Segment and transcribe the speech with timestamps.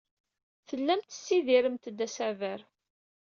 [0.67, 2.59] Tellamt tessidiremt-d asaber.